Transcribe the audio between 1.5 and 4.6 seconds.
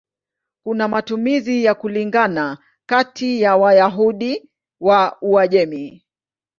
ya kulingana kati ya Wayahudi